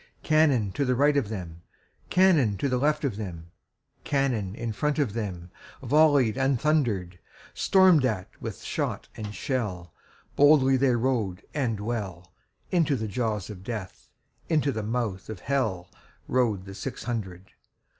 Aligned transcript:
Cannon 0.23 0.71
to 0.71 0.95
right 0.95 1.15
of 1.15 1.29
them, 1.29 1.61
Cannon 2.09 2.57
to 2.57 2.75
left 2.75 3.03
of 3.03 3.17
them, 3.17 3.51
Cannon 4.03 4.55
in 4.55 4.73
front 4.73 4.97
of 4.97 5.11
themVolley'd 5.13 6.39
and 6.39 6.59
thunder'd; 6.59 7.19
Storm'd 7.53 8.03
at 8.03 8.27
with 8.41 8.63
shot 8.63 9.09
and 9.15 9.35
shell, 9.35 9.93
Boldly 10.35 10.75
they 10.75 10.95
rode 10.95 11.43
and 11.53 11.79
well, 11.79 12.33
Into 12.71 12.95
the 12.95 13.07
jaws 13.07 13.51
of 13.51 13.63
Death, 13.63 14.09
Into 14.49 14.71
the 14.71 14.81
mouth 14.81 15.29
of 15.29 15.43
HellRode 15.43 16.65
the 16.65 16.73
six 16.73 17.03
hundred. 17.03 17.51